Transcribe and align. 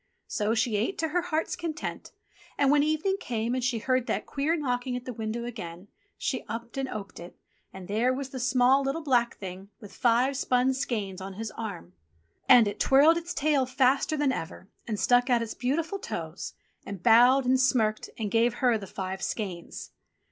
So 0.25 0.55
she 0.55 0.77
ate 0.77 0.97
to 0.97 1.09
her 1.09 1.21
heart's 1.21 1.55
content, 1.55 2.11
and 2.57 2.71
when 2.71 2.81
evening 2.81 3.17
came 3.19 3.53
and 3.53 3.63
she 3.63 3.77
heard 3.77 4.07
that 4.07 4.25
queer 4.25 4.55
knocking 4.55 4.95
at 4.95 5.05
the 5.05 5.13
window 5.13 5.45
again, 5.45 5.89
she 6.17 6.43
upped 6.49 6.75
and 6.75 6.89
oped 6.89 7.19
it, 7.19 7.37
and 7.71 7.87
there 7.87 8.11
was 8.11 8.29
the 8.29 8.39
small, 8.39 8.81
little, 8.81 9.03
black 9.03 9.37
Thing 9.37 9.69
with 9.79 9.93
five 9.93 10.35
spun 10.35 10.73
skeins 10.73 11.21
on 11.21 11.33
his 11.33 11.51
arm! 11.51 11.93
And 12.49 12.67
it 12.67 12.79
twirled 12.79 13.15
its 13.17 13.35
tail 13.35 13.67
faster 13.67 14.17
than 14.17 14.31
ever, 14.31 14.67
and 14.87 14.99
stuck 14.99 15.29
out 15.29 15.43
its 15.43 15.53
beautiful 15.53 15.99
toes, 15.99 16.55
and 16.83 17.03
bowed 17.03 17.45
and 17.45 17.59
smirked 17.59 18.09
and 18.17 18.31
gave 18.31 18.55
her 18.55 18.79
the 18.79 18.87
five 18.87 19.21
skeins. 19.21 19.91